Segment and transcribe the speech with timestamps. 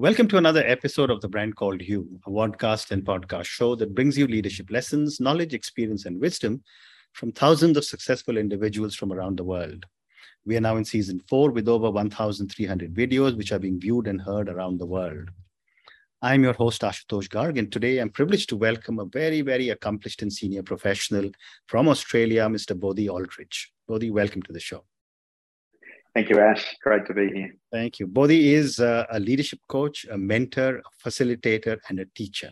[0.00, 3.94] Welcome to another episode of The Brand Called You, a podcast and podcast show that
[3.94, 6.62] brings you leadership lessons, knowledge, experience, and wisdom
[7.12, 9.84] from thousands of successful individuals from around the world.
[10.46, 14.22] We are now in season four with over 1,300 videos, which are being viewed and
[14.22, 15.28] heard around the world.
[16.22, 20.22] I'm your host, Ashutosh Garg, and today I'm privileged to welcome a very, very accomplished
[20.22, 21.30] and senior professional
[21.66, 22.74] from Australia, Mr.
[22.74, 23.70] Bodhi Aldridge.
[23.86, 24.82] Bodhi, welcome to the show.
[26.14, 26.76] Thank you, Ash.
[26.82, 27.54] Great to be here.
[27.70, 28.06] Thank you.
[28.06, 32.50] Bodhi is a, a leadership coach, a mentor, a facilitator, and a teacher.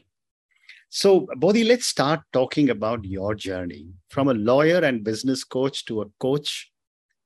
[0.90, 6.02] So, Bodhi, let's start talking about your journey from a lawyer and business coach to
[6.02, 6.70] a coach,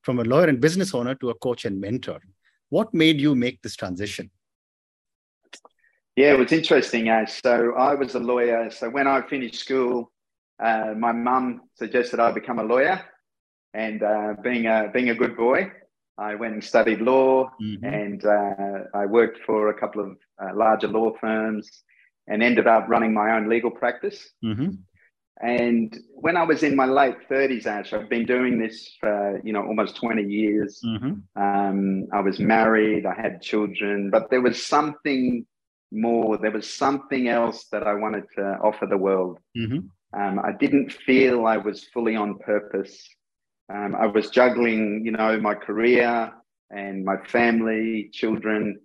[0.00, 2.20] from a lawyer and business owner to a coach and mentor.
[2.70, 4.30] What made you make this transition?
[6.16, 7.40] Yeah, it was interesting, Ash.
[7.42, 8.70] So, I was a lawyer.
[8.70, 10.10] So, when I finished school,
[10.58, 13.04] uh, my mum suggested I become a lawyer.
[13.74, 15.70] And uh, being, a, being a good boy,
[16.18, 17.84] I went and studied law mm-hmm.
[17.84, 21.84] and uh, I worked for a couple of uh, larger law firms
[22.28, 24.30] and ended up running my own legal practice.
[24.44, 24.70] Mm-hmm.
[25.40, 29.52] And when I was in my late 30s, Ash, I've been doing this for, you
[29.52, 30.80] know, almost 20 years.
[30.84, 31.42] Mm-hmm.
[31.42, 35.44] Um, I was married, I had children, but there was something
[35.90, 36.38] more.
[36.38, 39.38] There was something else that I wanted to offer the world.
[39.56, 40.20] Mm-hmm.
[40.20, 43.08] Um, I didn't feel I was fully on purpose
[43.72, 46.32] um, I was juggling, you know, my career
[46.70, 48.80] and my family, children.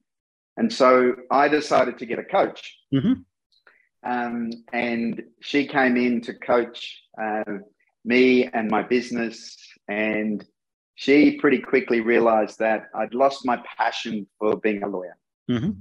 [0.56, 2.78] And so I decided to get a coach.
[2.94, 3.14] Mm-hmm.
[4.10, 7.44] Um, and she came in to coach uh,
[8.06, 9.58] me and my business.
[9.88, 10.46] And
[10.96, 15.18] she pretty quickly realized that I'd lost my passion for being a lawyer.
[15.50, 15.72] Mm-hmm.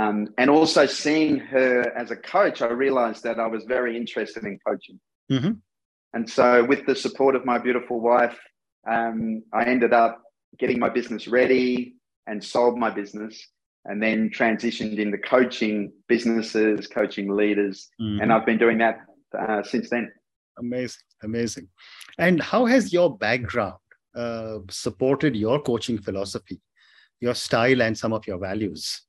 [0.00, 4.44] Um, and also seeing her as a coach, I realized that I was very interested
[4.44, 5.00] in coaching.
[5.30, 5.52] Mm-hmm.
[6.18, 8.36] And so, with the support of my beautiful wife,
[8.90, 10.20] um, I ended up
[10.58, 11.94] getting my business ready
[12.26, 13.40] and sold my business
[13.84, 17.88] and then transitioned into coaching businesses, coaching leaders.
[18.02, 18.20] Mm-hmm.
[18.20, 18.98] And I've been doing that
[19.38, 20.10] uh, since then.
[20.58, 21.68] Amazing, amazing.
[22.18, 23.76] And how has your background
[24.12, 26.60] uh, supported your coaching philosophy,
[27.20, 29.02] your style, and some of your values?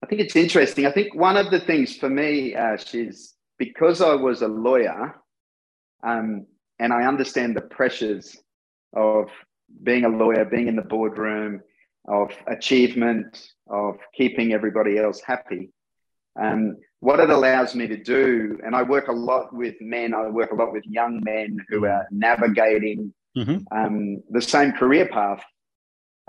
[0.00, 0.86] I think it's interesting.
[0.86, 5.14] I think one of the things for me, Ash, is because I was a lawyer
[6.02, 6.46] um,
[6.78, 8.36] and I understand the pressures
[8.94, 9.30] of
[9.82, 11.60] being a lawyer, being in the boardroom,
[12.06, 15.70] of achievement, of keeping everybody else happy.
[16.40, 20.28] Um, what it allows me to do, and I work a lot with men, I
[20.28, 23.58] work a lot with young men who are navigating mm-hmm.
[23.76, 25.42] um, the same career path.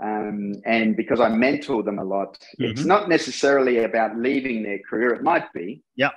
[0.02, 2.64] Um, and because I mentor them a lot, mm-hmm.
[2.64, 5.10] it's not necessarily about leaving their career.
[5.14, 5.82] It might be.
[5.96, 6.10] Yeah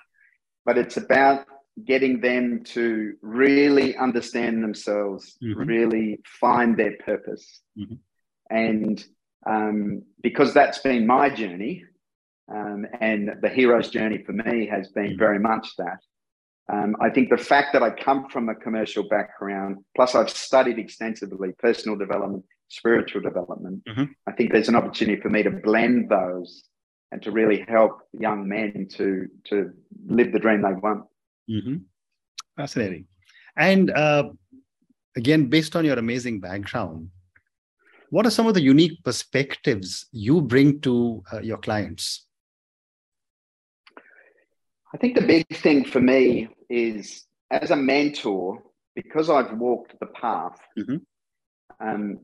[0.65, 1.45] but it's about
[1.85, 5.61] getting them to really understand themselves, mm-hmm.
[5.61, 7.61] really find their purpose.
[7.77, 7.95] Mm-hmm.
[8.49, 9.05] And
[9.47, 11.85] um, because that's been my journey,
[12.53, 15.19] um, and the hero's journey for me has been mm-hmm.
[15.19, 15.99] very much that.
[16.71, 20.79] Um, I think the fact that I come from a commercial background, plus I've studied
[20.79, 24.03] extensively personal development, spiritual development, mm-hmm.
[24.27, 26.63] I think there's an opportunity for me to blend those
[27.11, 29.71] and to really help young men to to
[30.07, 31.05] live the dream they want.
[31.49, 31.77] Mm-hmm.
[32.55, 33.07] Fascinating.
[33.57, 34.29] And uh,
[35.15, 37.09] again, based on your amazing background,
[38.09, 42.25] what are some of the unique perspectives you bring to uh, your clients?
[44.93, 48.63] I think the big thing for me is as a mentor,
[48.95, 50.97] because I've walked the path, mm-hmm.
[51.79, 52.19] um,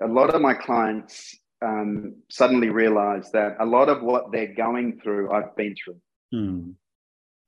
[0.00, 5.00] a lot of my clients um, suddenly realize that a lot of what they're going
[5.02, 6.00] through, I've been through.
[6.32, 6.74] Mm.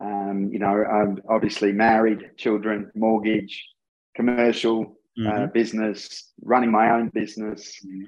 [0.00, 3.64] Um, you know, I'm obviously married, children, mortgage,
[4.14, 5.42] commercial uh, mm-hmm.
[5.44, 7.76] uh, business, running my own business.
[7.86, 8.04] Mm-hmm.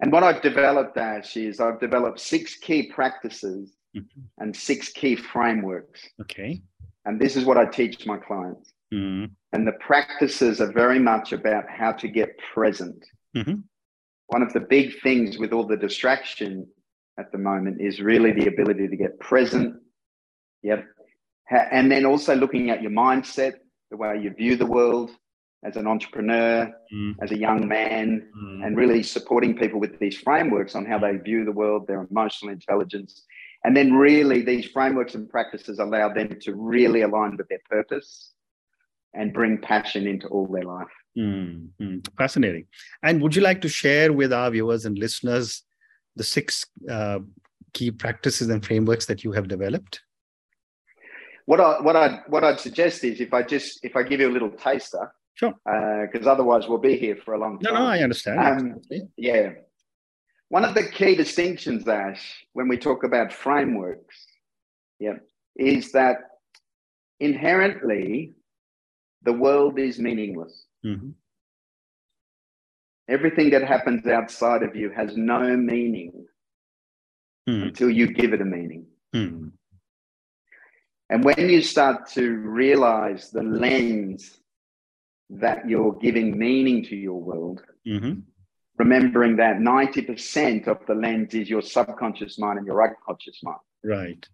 [0.00, 4.20] And what I've developed, Ash, is I've developed six key practices mm-hmm.
[4.38, 6.08] and six key frameworks.
[6.20, 6.62] Okay.
[7.04, 8.72] And this is what I teach my clients.
[8.94, 9.32] Mm-hmm.
[9.52, 13.04] And the practices are very much about how to get present.
[13.36, 13.60] Mm-hmm
[14.28, 16.66] one of the big things with all the distraction
[17.18, 19.76] at the moment is really the ability to get present.
[20.62, 20.84] Yep.
[21.50, 23.54] And then also looking at your mindset,
[23.90, 25.10] the way you view the world
[25.64, 27.14] as an entrepreneur, mm.
[27.22, 28.66] as a young man, mm.
[28.66, 32.52] and really supporting people with these frameworks on how they view the world, their emotional
[32.52, 33.24] intelligence.
[33.64, 38.32] And then really these frameworks and practices allow them to really align with their purpose
[39.14, 40.88] and bring passion into all their life.
[41.18, 41.98] Mm-hmm.
[42.18, 42.66] Fascinating.
[43.02, 45.62] And would you like to share with our viewers and listeners
[46.16, 47.20] the six uh,
[47.74, 50.00] key practices and frameworks that you have developed?
[51.46, 54.30] What I what I what I'd suggest is if I just if I give you
[54.30, 57.74] a little taster, sure, because uh, otherwise we'll be here for a long time.
[57.74, 58.38] No, no, I understand.
[58.38, 58.80] Um,
[59.16, 59.50] yeah.
[60.48, 64.26] one of the key distinctions, Ash, when we talk about frameworks,
[65.00, 65.14] yeah,
[65.56, 66.18] is that
[67.18, 68.34] inherently
[69.22, 70.66] the world is meaningless.
[70.84, 71.10] Mm-hmm.
[73.08, 76.26] Everything that happens outside of you has no meaning
[77.48, 77.64] Mm.
[77.64, 78.86] until you give it a meaning.
[79.12, 79.50] Mm.
[81.10, 84.38] And when you start to realize the lens
[85.28, 88.20] that you're giving meaning to your world, Mm-hmm.
[88.78, 93.58] remembering that 90% of the lens is your subconscious mind and your unconscious mind.
[93.82, 94.24] Right.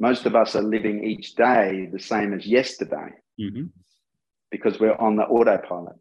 [0.00, 3.64] Most of us are living each day the same as yesterday Mm-hmm.
[4.56, 5.96] Because we're on the autopilot.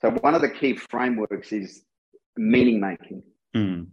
[0.00, 1.84] So, one of the key frameworks is
[2.36, 3.22] meaning making,
[3.54, 3.86] Mm.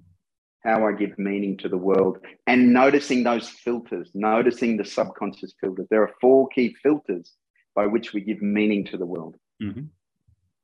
[0.63, 2.15] how I give meaning to the world,
[2.47, 5.88] and noticing those filters, noticing the subconscious filters.
[5.89, 7.27] There are four key filters
[7.75, 9.36] by which we give meaning to the world.
[9.62, 9.86] Mm-hmm.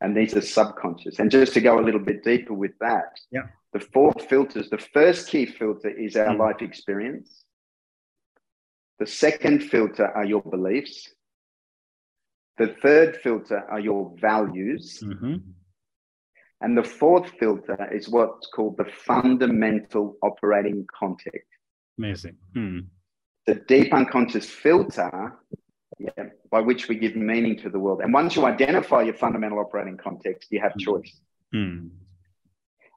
[0.01, 1.19] and these are subconscious.
[1.19, 3.47] And just to go a little bit deeper with that, Yeah.
[3.71, 4.69] the four filters.
[4.69, 6.39] The first key filter is our Mm.
[6.45, 7.29] life experience.
[8.99, 10.97] The second filter are your beliefs.
[12.57, 15.03] The third filter are your values.
[15.05, 15.35] Mm-hmm.
[16.61, 21.49] And the fourth filter is what's called the fundamental operating context.
[21.97, 22.37] Amazing.
[22.55, 22.85] Mm.
[23.45, 25.37] The deep unconscious filter
[25.99, 28.01] yeah, by which we give meaning to the world.
[28.01, 30.79] And once you identify your fundamental operating context, you have Mm.
[30.81, 31.21] choice.
[31.53, 31.89] Mm.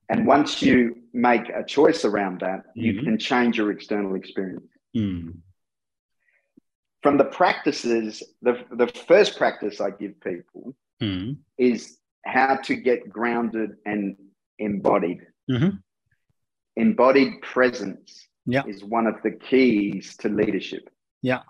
[0.08, 3.04] And once you make a choice around that, you Mhm.
[3.04, 4.70] can change your external experience.
[4.96, 5.42] Mm.
[7.02, 11.36] From the practices, the, the first practice I give people Mm.
[11.56, 14.16] is how to get grounded and
[14.58, 15.20] embodied.
[15.48, 15.76] Mm-hmm.
[16.76, 18.64] Embodied presence Yeah.
[18.66, 20.88] is one of the keys to leadership.
[21.22, 21.42] Yeah.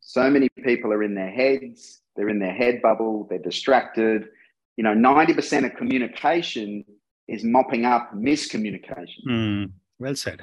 [0.00, 4.28] So many people are in their heads, they're in their head bubble, they're distracted.
[4.76, 6.84] You know, 90% of communication
[7.28, 9.24] is mopping up miscommunication.
[9.28, 9.72] Mm.
[10.00, 10.40] Well said.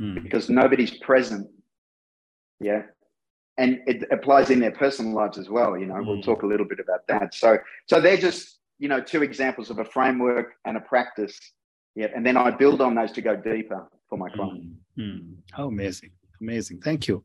[0.00, 0.22] Mm.
[0.22, 1.46] because nobody's present.
[2.60, 2.82] Yeah.
[3.60, 5.72] And it applies in their personal lives as well.
[5.80, 6.24] You know, we'll Mm.
[6.30, 7.28] talk a little bit about that.
[7.42, 7.58] So,
[7.90, 8.42] so they're just,
[8.82, 11.36] you know, two examples of a framework and a practice.
[11.94, 12.10] Yeah.
[12.14, 14.64] And then I build on those to go deeper for my client.
[14.98, 15.04] Mm.
[15.04, 15.34] Mm.
[15.56, 16.12] How amazing.
[16.40, 16.80] Amazing.
[16.80, 17.16] Thank you.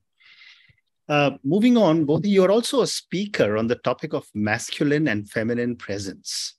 [1.08, 5.76] Uh, moving on, Bodhi, you're also a speaker on the topic of masculine and feminine
[5.78, 6.56] presence.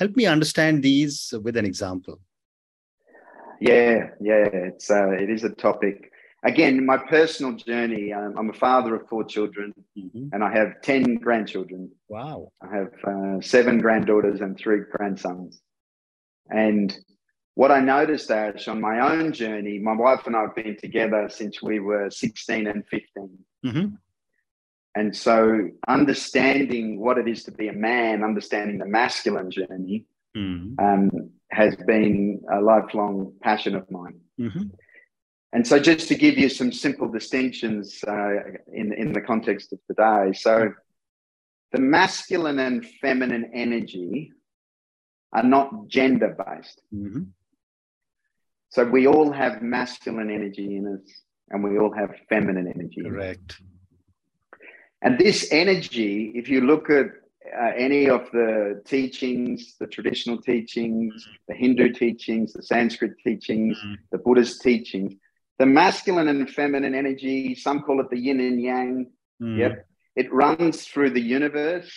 [0.00, 2.20] Help me understand these with an example.
[3.60, 4.10] Yeah.
[4.20, 4.44] Yeah.
[4.70, 6.07] It's, uh, it is a topic.
[6.44, 10.30] Again, my personal journey, um, I'm a father of four children Mhm.
[10.32, 11.90] and I have 10 grandchildren.
[12.08, 12.52] Wow.
[12.62, 15.60] I have uh, seven granddaughters and three grandsons.
[16.48, 16.96] And
[17.54, 21.28] what I noticed, Ash, on my own journey, my wife and I have been together
[21.28, 23.38] since we were 16 and 15.
[23.66, 23.94] Mm-hmm.
[24.94, 30.04] And so, understanding what it is to be a man, understanding the masculine journey,
[30.36, 30.78] Mm-hmm.
[30.84, 34.20] um, has been a lifelong passion of mine.
[35.52, 35.56] Mm-hmm.
[35.56, 38.30] And so, just to give you some simple distinctions uh,
[38.72, 40.32] in, in the context of today.
[40.32, 40.72] So,
[41.72, 44.32] the masculine and feminine energy
[45.32, 46.82] are not gender based.
[46.94, 47.24] Mm-hmm.
[48.70, 53.02] So, we all have masculine energy in us and we all have feminine energy.
[53.02, 53.60] Correct.
[55.00, 57.06] And this energy, if you look at
[57.58, 63.96] uh, any of the teachings, the traditional teachings, the Hindu teachings, the Sanskrit teachings, Mhm.
[64.10, 65.14] the Buddhist teachings,
[65.58, 69.10] the masculine and feminine energy, some call it the yin and yang,
[69.40, 69.58] Mm.
[69.58, 69.86] Yep.
[70.16, 71.92] it runs through the universe,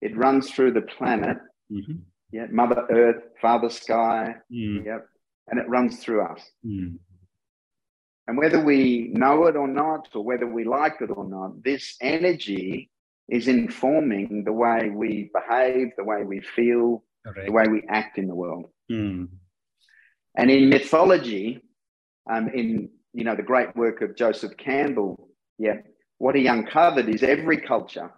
[0.00, 1.38] it runs through the planet,
[1.70, 2.00] Mhm.
[2.30, 4.84] yeah, Mother Earth, Father Sky, Mm.
[4.86, 5.06] yep,
[5.48, 6.42] and it runs through us.
[6.64, 6.98] Mm.
[8.26, 11.96] And whether we know it or not, or whether we like it or not, this
[12.00, 12.90] energy
[13.28, 17.46] is informing the way we behave, the way we feel, Correct.
[17.46, 18.70] the way we act in the world.
[18.90, 19.28] Mm.
[20.36, 21.62] And in mythology,
[22.30, 25.78] um, in you know the great work of Joseph Campbell, yeah,
[26.18, 28.10] what he uncovered is every culture,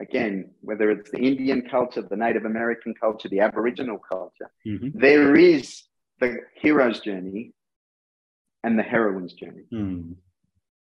[0.00, 4.92] again, whether it's the Indian culture, the Native American culture, the Aboriginal culture, Mhm.
[4.94, 5.84] there is
[6.20, 7.52] the hero's journey
[8.62, 10.16] and the heroine's journey, Mm.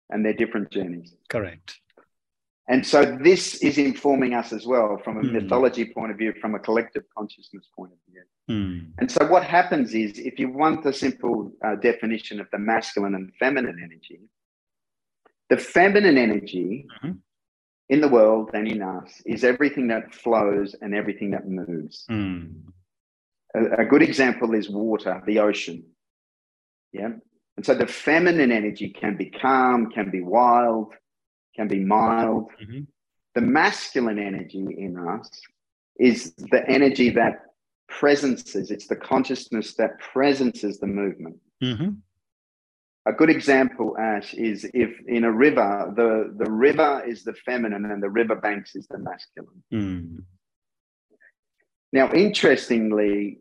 [0.09, 1.15] and they're different journeys.
[1.29, 1.79] Correct.
[2.67, 5.33] And so this is informing us as well from a Hmm.
[5.33, 8.10] mythology point of view, from a collective consciousness point of view.
[8.51, 8.91] Mm.
[8.99, 13.15] And so what happens is, if you want the simple uh, definition of the masculine
[13.15, 14.19] and feminine energy,
[15.49, 17.17] the feminine energy Mhm.
[17.93, 22.05] in the world and in us is everything that flows and everything that moves.
[22.09, 22.73] Mm.
[23.59, 25.83] A, a good example is water, the ocean.
[26.93, 27.13] Yeah.
[27.57, 30.93] And so the feminine energy can be calm, can be wild,
[31.55, 32.45] can be mild.
[32.63, 32.87] Mhm.
[33.35, 35.29] The masculine energy in us
[35.99, 37.50] is the energy that
[37.99, 41.37] presences, it's the consciousness that presences the movement.
[41.63, 41.89] Mm-hmm.
[43.07, 47.85] A good example, Ash, is if in a river, the, the river is the feminine
[47.85, 49.63] and the river banks is the masculine.
[49.73, 50.23] Mm.
[51.91, 53.39] Now, interestingly,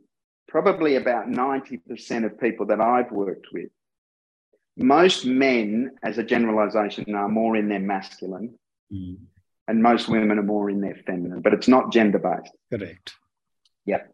[0.49, 3.71] probably about 90% of people that I've worked with,
[4.76, 8.59] most men, as a generalization, are more in their masculine,
[8.92, 9.19] Mm.
[9.69, 12.57] and most women are more in their feminine, but it's not gender based.
[12.73, 13.12] Correct.
[13.87, 14.12] Yep.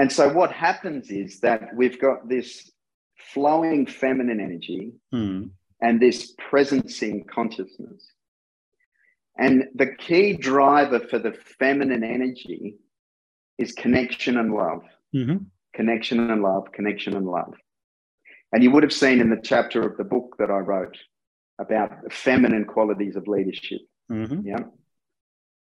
[0.00, 2.70] And so what happens is that we've got this
[3.34, 5.50] flowing feminine energy Mm.
[5.82, 8.02] and this presencing consciousness.
[9.36, 12.78] And the key driver for the feminine energy
[13.58, 14.82] is connection and love.
[15.14, 15.44] Mm-hmm.
[15.74, 17.54] Connection and love, connection and love.
[18.52, 20.96] And you would have seen in the chapter of the book that I wrote
[21.58, 23.82] about the feminine qualities of leadership.
[24.10, 24.46] Mm-hmm.
[24.46, 24.64] Yeah.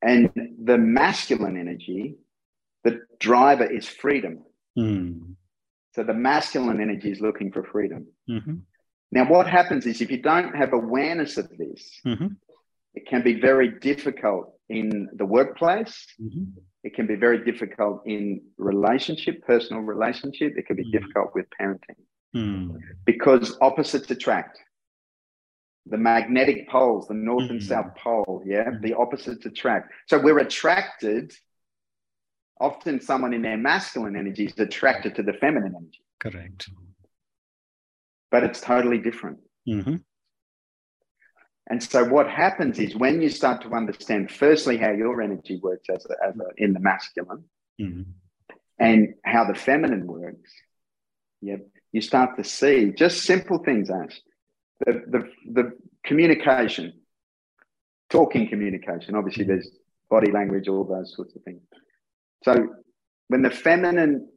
[0.01, 0.31] And
[0.63, 2.15] the masculine energy,
[2.83, 4.43] the driver is freedom.
[4.77, 5.35] Mm.
[5.95, 8.07] So the masculine energy is looking for freedom.
[8.29, 8.55] Mm-hmm.
[9.11, 12.27] Now, what happens is if you don't have awareness of this, Mm-hmm.
[12.95, 15.95] it can be very difficult in the workplace.
[16.19, 16.45] Mm-hmm.
[16.83, 20.53] It can be very difficult in relationship, personal relationship.
[20.57, 20.91] It can be Mhm.
[20.91, 21.99] difficult with parenting
[22.35, 22.79] Mm.
[23.05, 24.59] because opposites attract.
[25.85, 27.67] The magnetic poles, the north and Mhm.
[27.71, 28.81] south pole, yeah, Mhm.
[28.81, 29.91] the opposites attract.
[30.07, 31.33] So we're attracted.
[32.63, 36.69] Often, someone in their masculine energy is attracted to the feminine energy, Correct.
[38.31, 39.39] but it's totally different.
[39.67, 39.97] Mm-hmm.
[41.69, 45.89] And so, what happens is when you start to understand, firstly, how your energy works
[45.89, 47.43] as a, as a, in the masculine
[47.81, 48.03] Mm-hmm.
[48.79, 50.51] and how the feminine works,
[51.41, 51.57] yeah,
[51.91, 54.21] you start to see just simple things, Ash.
[54.85, 55.71] The, the, the
[56.05, 56.93] communication,
[58.09, 59.69] talking communication, obviously, there's
[60.09, 61.61] body language, all those sorts of things.
[62.43, 62.67] So,
[63.29, 64.29] when the feminine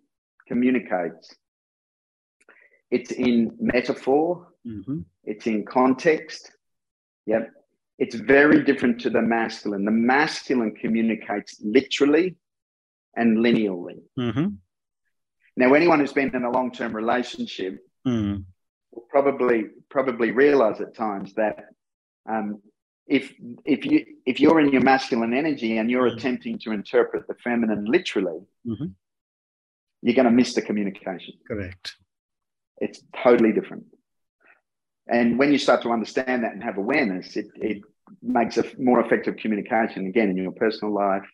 [0.48, 1.34] communicates,
[2.90, 5.02] it's in metaphor, Mm-hmm.
[5.22, 6.50] it's in context.
[7.26, 7.52] Yep.
[8.00, 9.84] It's very different to the masculine.
[9.84, 12.34] The masculine communicates literally
[13.16, 14.00] and linearly.
[14.18, 14.46] Mm-hmm.
[15.56, 18.44] Now, anyone who's been in a long-term relationship Mm.
[18.92, 21.66] will probably probably realize at times that
[22.28, 22.60] um,
[23.06, 23.32] if
[23.64, 26.16] if you if you're in your masculine energy and you're Mhm.
[26.16, 28.94] attempting to interpret the feminine literally, Mhm.
[30.02, 31.34] you're going to miss the communication.
[31.46, 31.96] Correct.
[32.80, 33.86] It's totally different.
[35.08, 37.82] And when you start to understand that and have awareness, it, it
[38.22, 41.24] makes a more effective communication again in your personal life.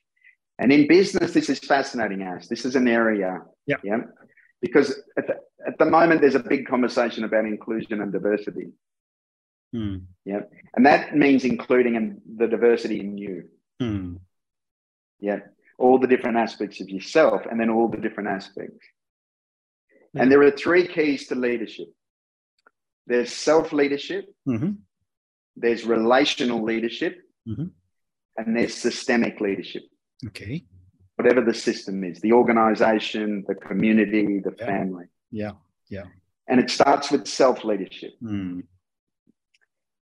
[0.59, 2.47] And in business, this is fascinating, Ash.
[2.49, 3.41] This is an area.
[3.67, 3.77] Yeah.
[3.83, 4.03] Yeah.
[4.61, 5.37] Because at the,
[5.67, 8.73] at the moment, there's a big conversation about inclusion and diversity.
[9.75, 10.03] Mm.
[10.75, 13.49] And that means including in the diversity in you.
[13.81, 14.19] Mm.
[15.21, 15.41] Yeah.
[15.79, 18.85] All the different aspects of yourself and then all the different aspects.
[20.15, 20.23] Yeah.
[20.23, 21.89] And there are three keys to leadership
[23.07, 24.73] there's self leadership, Mm-hmm.
[25.57, 27.71] there's relational leadership, Mhm.
[28.37, 29.83] and there's systemic leadership.
[30.29, 30.65] Okay.
[31.17, 34.67] Whatever the system is, the organization, the community, the Yeah.
[34.67, 35.07] family.
[35.33, 35.53] Yeah.
[35.89, 36.07] Yeah.
[36.47, 38.15] And it starts with self leadership.
[38.23, 38.63] Mm.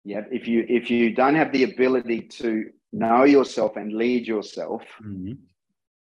[0.06, 0.22] Yeah.
[0.30, 5.32] If you if you don't have the ability to know yourself and lead yourself, Mm-hmm.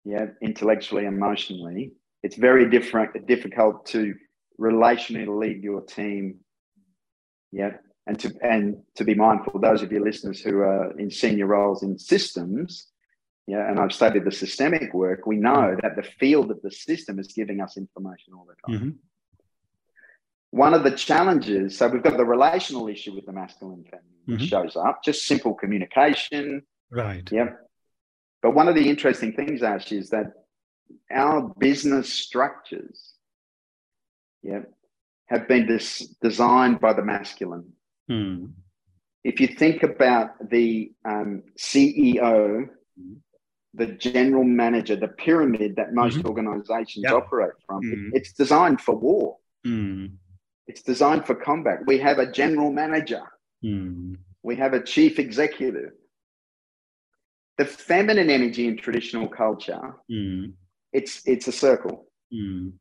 [0.03, 1.91] yeah, intellectually, emotionally,
[2.23, 4.15] it's very different, difficult to
[4.59, 6.39] relationally lead your team.
[7.51, 7.73] Yeah.
[8.07, 8.63] And to and
[8.95, 12.87] to be mindful, those of your listeners who are in senior roles in systems,
[13.47, 17.19] yeah, and I've studied the systemic work, we know that the field of the system
[17.19, 18.75] is giving us information all the time.
[18.75, 18.97] Mm-hmm.
[20.53, 24.47] One of the challenges, so we've got the relational issue with the masculine feminine, Mhm.
[24.47, 27.27] shows up, just simple communication, Right.
[27.31, 27.49] Yep.
[28.43, 30.27] But one of the interesting things, Ash, is that
[31.09, 33.15] our business structures,
[34.43, 34.71] yep,
[35.25, 37.73] have been dis- designed by the masculine.
[38.07, 38.51] Mm.
[39.23, 42.69] If you think about the um, CEO,
[42.99, 43.21] Mhm.
[43.73, 46.25] the general manager, the pyramid that most Mhm.
[46.29, 47.13] organizations Yeah.
[47.13, 48.11] operate from, Mhm.
[48.13, 49.39] it's designed for war.
[49.65, 50.17] Mm.
[50.67, 51.79] It's designed for combat.
[51.85, 53.21] We have a general manager.
[53.63, 54.17] Mm.
[54.43, 55.91] We have a chief executive.
[57.57, 60.53] The feminine energy in traditional culture Mm.
[60.91, 62.07] it's it's a circle.
[62.33, 62.73] Mm.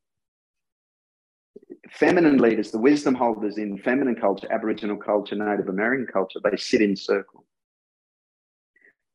[1.91, 6.81] Feminine leaders, the wisdom holders in feminine culture, Aboriginal culture, Native American culture, they sit
[6.81, 7.45] in circle.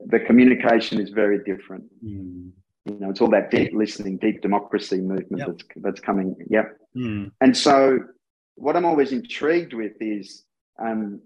[0.06, 1.84] The communication is very different.
[2.04, 2.50] Mm.
[2.84, 5.46] You know, it's all that deep listening, deep democracy movement Yep.
[5.48, 6.36] that's that's coming.
[6.50, 6.76] Yep.
[6.96, 7.32] Mm.
[7.40, 7.98] And so,
[8.58, 10.44] what I'm always intrigued with is
[10.78, 11.20] um,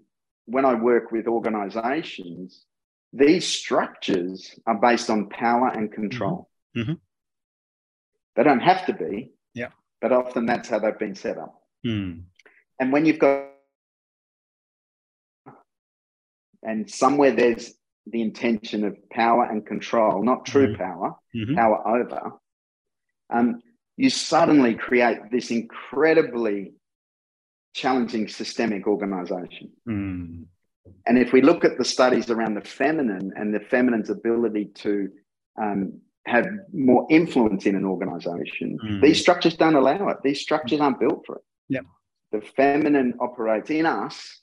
[0.45, 2.65] when I work with organizations,
[3.11, 6.49] these structures are based on power and control.
[6.75, 6.99] Mhm.
[8.35, 9.33] They don't have to be.
[9.53, 9.69] Yeah.
[10.01, 11.53] But often that's how they've been set up.
[11.85, 12.23] Mm.
[12.79, 13.49] And when you've got,
[16.63, 17.73] and somewhere there's
[18.07, 20.77] the intention of power and control, not true Mhm.
[20.77, 21.55] power, Mhm.
[21.55, 22.39] power over,
[23.29, 23.61] um,
[23.95, 26.73] you suddenly create this incredibly
[27.73, 29.71] challenging systemic organization.
[29.87, 30.45] Mm.
[31.07, 35.09] And if we look at the studies around the feminine and the feminine's ability to
[35.61, 39.01] um, have more influence in an organization, Mm.
[39.01, 40.17] these structures don't allow it.
[40.23, 41.43] These structures aren't built for it.
[41.69, 41.85] Yep.
[42.31, 44.41] The feminine operates in us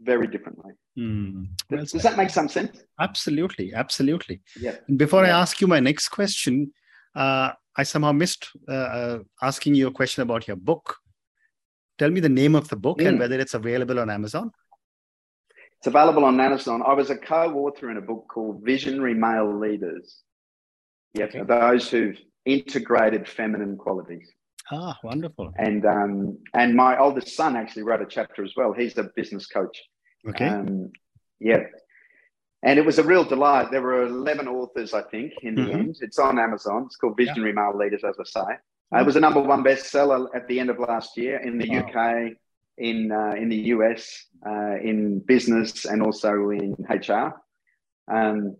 [0.00, 0.72] very differently.
[0.98, 1.48] Mm.
[1.70, 2.82] Well Does that make some sense?
[3.00, 4.40] Absolutely, absolutely.
[4.60, 4.76] Yeah.
[4.96, 6.72] Before I ask you my next question,
[7.14, 10.96] uh, I somehow missed uh, uh, asking you a question about your book.
[11.98, 13.20] Tell me the name of the book and Mm.
[13.20, 14.52] whether it's available on Amazon.
[15.78, 16.82] It's available on Amazon.
[16.86, 20.22] I was a co-author in a book called Visionary Male Leaders.
[21.14, 21.42] Yep, Okay.
[21.44, 24.30] those who've integrated feminine qualities.
[24.70, 25.52] Ah, wonderful.
[25.56, 28.72] And um, and my oldest son actually wrote a chapter as well.
[28.72, 29.76] He's a business coach.
[30.28, 30.46] Okay.
[30.46, 30.92] Um,
[31.40, 31.62] yeah.
[32.62, 33.70] And it was a real delight.
[33.70, 35.74] There were 11 authors, I think, in the Mhm.
[35.74, 35.96] end.
[36.00, 36.84] It's on Amazon.
[36.86, 37.26] It's called Yeah.
[37.26, 38.58] Visionary Male Leaders, as I say.
[38.92, 41.80] It was a number one bestseller at the end of last year in the Wow.
[41.80, 42.32] UK,
[42.78, 47.34] in uh, in the US, uh, in business, and also in HR.
[48.10, 48.56] Um,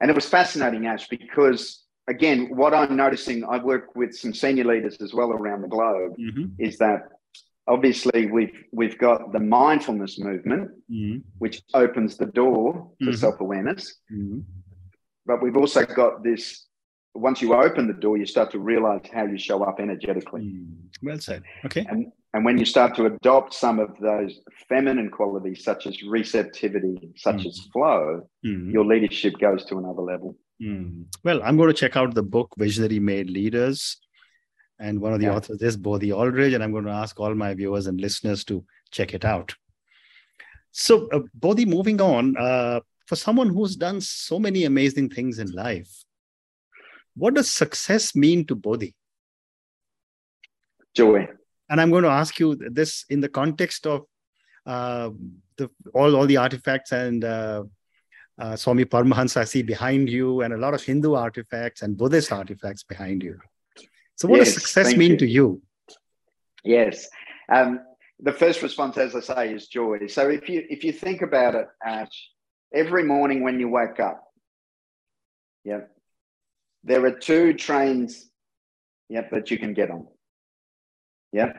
[0.00, 4.64] and it was fascinating, Ash, because again, what I'm noticing, I work with some senior
[4.64, 6.52] leaders as well around the globe, Mhm.
[6.58, 7.00] is that
[7.66, 11.22] obviously we've we've got the mindfulness movement, Mhm.
[11.38, 13.16] which opens the door to Mhm.
[13.16, 14.44] self-awareness, Mhm.
[15.26, 16.66] but we've also got this.
[17.16, 20.42] Once you open the door, you start to realize how you show up energetically.
[20.42, 20.74] Mm.
[21.02, 21.42] Well said.
[21.64, 21.84] Okay.
[21.88, 27.12] And, and when you start to adopt some of those feminine qualities, such as receptivity,
[27.16, 27.46] such Mm.
[27.46, 28.72] as flow, Mm.
[28.72, 30.36] your leadership goes to another level.
[30.62, 31.04] Mm.
[31.24, 33.98] Well, I'm going to check out the book Visionary Male Leaders.
[34.78, 35.36] And one of the Yeah.
[35.36, 38.64] authors is Bodhi Aldridge, and I'm going to ask all my viewers and listeners to
[38.90, 39.54] check it out.
[40.70, 45.50] So, uh, Bodhi, moving on, uh, for someone who's done so many amazing things in
[45.52, 46.04] life,
[47.16, 48.94] what does success mean to Bodhi?
[50.94, 51.28] Joy.
[51.68, 54.04] And I'm going to ask you this in the context of
[54.66, 55.10] uh,
[55.56, 57.64] the all all the artifacts and uh,
[58.38, 62.32] uh, Swami Paramahansa I see behind you, and a lot of Hindu artifacts and Buddhist
[62.32, 63.38] artifacts behind you.
[64.16, 65.16] So, what does success mean you.
[65.18, 65.62] to you?
[66.64, 67.08] Yes.
[67.52, 67.80] Um,
[68.20, 70.06] the first response, as I say, is joy.
[70.08, 72.30] So if you if you think about it, Ash,
[72.74, 74.24] every morning when you wake up,
[75.64, 75.80] yeah,
[76.86, 78.30] there are two trains,
[79.08, 80.06] yep, that you can get on.
[81.32, 81.52] Yeah.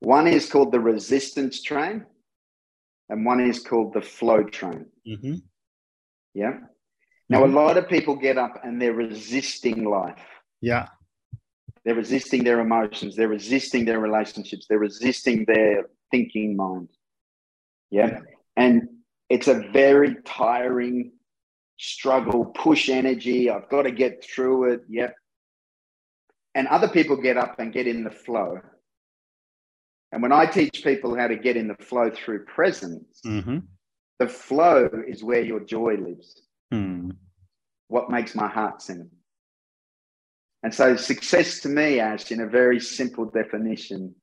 [0.00, 2.04] One is called the resistance train,
[3.08, 4.86] and one is called the flow train.
[5.06, 5.36] hmm
[6.34, 6.58] Yeah.
[7.30, 10.24] Now, a lot of people get up and they're resisting life.
[10.60, 10.88] Yeah.
[11.84, 13.16] They're resisting their emotions.
[13.16, 14.66] They're resisting their relationships.
[14.66, 16.88] They're resisting their thinking mind.
[17.90, 18.20] Yeah.
[18.56, 18.88] And
[19.28, 21.12] it's a very tiring
[21.78, 23.48] struggle, push energy.
[23.50, 24.82] I've got to get through it.
[24.88, 25.14] Yep.
[26.54, 28.60] And other people get up and get in the flow.
[30.12, 33.58] And when I teach people how to get in the flow through presence, hmm
[34.20, 37.10] the flow is where your joy lives Hmm.
[37.86, 39.08] what makes my heart sing.
[40.64, 44.16] And so success to me, Ash, in a very simple definition,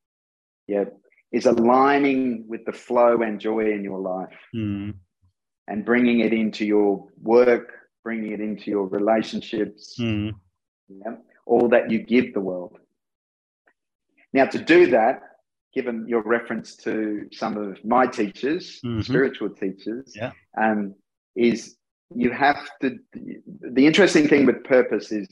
[0.67, 0.83] yeah,
[1.31, 4.91] is aligning with the flow and joy in your life Hmm.
[5.67, 7.71] And bringing it into your work,
[8.03, 12.77] bringing it into your relationships, yeah, all that you give the world.
[14.33, 15.21] Now, to do that,
[15.73, 19.03] given your reference to some of my teachers, Mhm.
[19.03, 20.31] spiritual teachers, Yeah.
[20.57, 20.95] um,
[21.35, 21.77] is
[22.13, 22.99] you have to.
[23.13, 25.27] The interesting thing with purpose is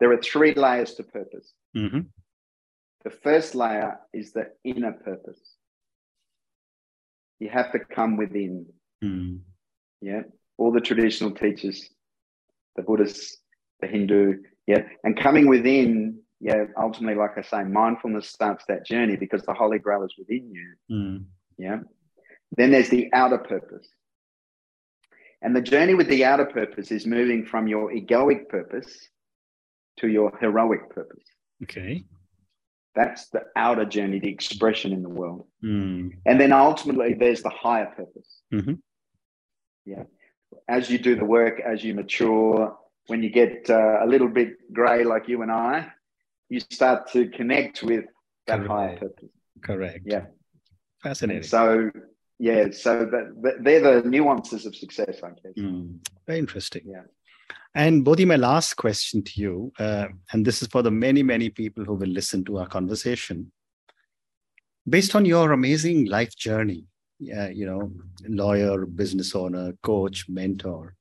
[0.00, 1.54] there are three layers to purpose.
[1.74, 2.00] hmm
[3.04, 5.56] The first layer is the inner purpose.
[7.38, 8.66] You have to come within.
[9.00, 9.36] Hmm.
[10.00, 10.22] Yeah.
[10.58, 11.88] All the traditional teachers,
[12.76, 13.38] the Buddhists,
[13.80, 14.82] the Hindu, yeah.
[15.04, 19.78] And coming within, yeah, ultimately, like I say, mindfulness starts that journey because the Holy
[19.78, 20.74] Grail is within you.
[20.88, 21.16] Hmm.
[21.58, 21.80] Yeah.
[22.56, 23.88] Then there's the outer purpose.
[25.42, 29.08] And the journey with the outer purpose is moving from your egoic purpose
[29.98, 31.24] to your heroic purpose.
[31.62, 32.04] Okay.
[32.94, 35.46] That's the outer journey, the expression in the world.
[35.60, 36.08] Hmm.
[36.24, 38.40] And then ultimately, there's the higher purpose.
[38.52, 38.80] Mhm.
[39.86, 40.04] Yeah.
[40.68, 44.72] As you do the work, as you mature, when you get uh, a little bit
[44.72, 45.92] grey like you and I,
[46.48, 48.04] you start to connect with
[48.46, 49.00] that higher Correct.
[49.00, 49.30] purpose.
[49.62, 50.00] Correct.
[50.04, 50.24] Yeah.
[51.02, 51.42] Fascinating.
[51.44, 51.90] So,
[52.38, 55.52] yeah, so that, they're the nuances of success, I guess.
[55.56, 55.96] Hmm.
[56.26, 56.82] Very interesting.
[56.86, 57.02] Yeah.
[57.74, 61.50] And Bodhi, my last question to you, uh, and this is for the many, many
[61.50, 63.52] people who will listen to our conversation.
[64.88, 66.84] Based on your amazing life journey,
[67.20, 67.90] uh, you know,
[68.28, 70.94] lawyer, business owner, coach, mentor,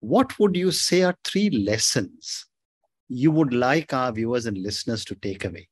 [0.00, 2.46] what would you say are three lessons
[3.08, 5.68] you would like our viewers and listeners to take away?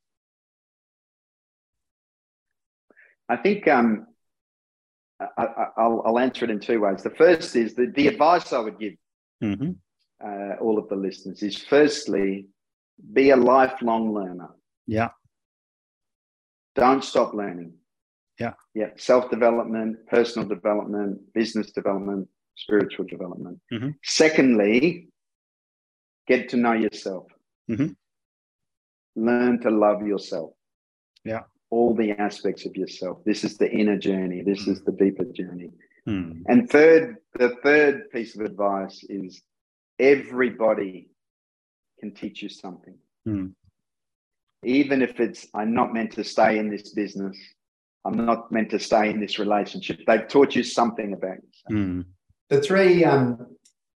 [3.29, 4.07] I think um,
[5.37, 7.03] I, will answer it in two ways.
[7.03, 8.95] The first is that the advice I would give
[9.43, 9.73] mm-hmm.
[10.25, 12.47] uh, all of the listeners is firstly,
[13.13, 14.51] be a lifelong learner.
[14.87, 15.11] Yeah.
[16.75, 17.75] Don't stop learning.
[18.39, 18.53] Yeah.
[18.75, 18.91] Yeah.
[18.97, 23.61] Self development, personal development, business development, spiritual development.
[23.73, 23.91] Mm-hmm.
[24.03, 25.09] Secondly,
[26.27, 27.27] get to know yourself.
[27.71, 27.93] Mm-hmm.
[29.17, 30.53] Learn to love yourself.
[31.25, 31.43] Yeah.
[31.71, 33.19] All the aspects of yourself.
[33.25, 34.43] This is the inner journey.
[34.43, 34.73] This mm-hmm.
[34.73, 35.71] is the deeper journey.
[36.09, 36.43] Mm.
[36.47, 39.43] And third, the third piece of advice is
[39.99, 41.09] everybody
[41.99, 42.97] can teach you something.
[43.27, 43.53] Mm.
[44.65, 47.37] Even if it's, I'm not meant to stay in this business,
[48.07, 50.01] I'm not meant to stay in this relationship.
[50.07, 51.73] They've taught you something about yourself.
[51.73, 52.05] Mm.
[52.49, 53.47] The three, um,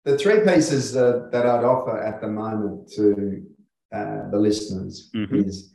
[0.05, 3.45] the three pieces uh, that I'd offer at the moment to
[3.93, 5.35] uh, the listeners mm-hmm.
[5.35, 5.75] is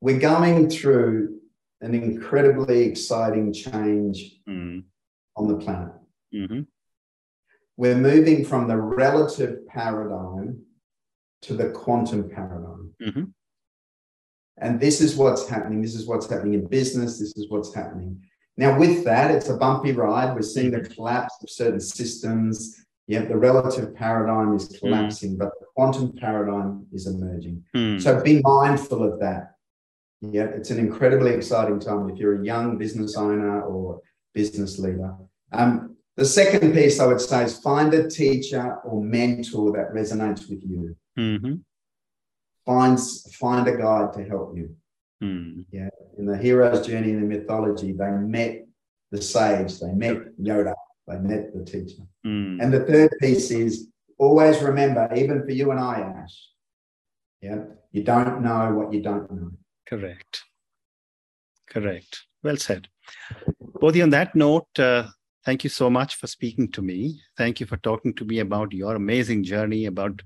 [0.00, 1.40] we're going through
[1.80, 4.82] an incredibly exciting change mm
[5.36, 5.92] on the planet.
[6.34, 6.62] Mm-hmm.
[7.76, 10.62] We're moving from the relative paradigm
[11.42, 12.94] to the quantum paradigm.
[13.02, 13.24] Mm-hmm.
[14.58, 15.82] And this is what's happening.
[15.82, 17.18] This is what's happening in business.
[17.18, 18.22] This is what's happening.
[18.56, 20.34] Now, with that, it's a bumpy ride.
[20.34, 22.82] We're seeing the collapse of certain systems.
[23.06, 25.38] Yeah, the relative paradigm is collapsing, mm.
[25.38, 27.62] but the quantum paradigm is emerging.
[27.76, 28.02] Mm.
[28.02, 29.52] So be mindful of that.
[30.22, 34.00] Yeah, it's an incredibly exciting time if you're a young business owner or
[34.34, 35.14] business leader.
[35.52, 40.48] Um, the second piece I would say is find a teacher or mentor that resonates
[40.48, 40.96] with you.
[41.18, 41.54] Mm-hmm.
[42.66, 42.98] Find,
[43.32, 44.74] find a guide to help you.
[45.22, 45.64] Mm.
[45.70, 48.66] Yeah, in the hero's journey in the mythology, they met
[49.10, 50.74] the sage, they met Yoda,
[51.06, 52.02] they met the teacher.
[52.26, 52.60] Mm.
[52.60, 56.48] And the third piece is always remember, even for you and I, Ash,
[57.40, 59.52] yeah, you don't know what you don't know.
[59.88, 60.42] Correct.
[61.70, 62.24] Correct.
[62.42, 62.88] Well said.
[63.80, 65.08] Bodhi, on that note, uh,
[65.44, 67.20] thank you so much for speaking to me.
[67.36, 70.22] Thank you for talking to me about your amazing journey, about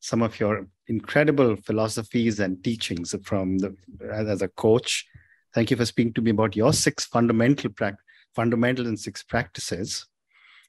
[0.00, 3.76] some of your incredible philosophies and teachings from the
[4.12, 5.06] as a coach.
[5.54, 7.98] Thank you for speaking to me about your six fundamental pra-
[8.34, 10.06] fundamental and six practices.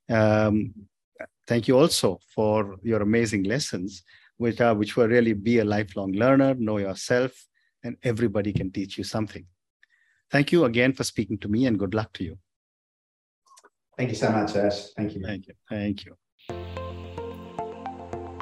[0.10, 0.74] Um,
[1.48, 4.04] thank you also for your amazing lessons,
[4.38, 7.32] which are which were really be a lifelong learner, know yourself,
[7.84, 9.46] and everybody can teach you something.
[10.30, 12.38] Thank you again for speaking to me and good luck to you.
[13.98, 14.90] Thank you so much, Ash.
[14.98, 15.22] Thank you.
[15.24, 15.54] Thank you.
[15.70, 16.81] Thank you.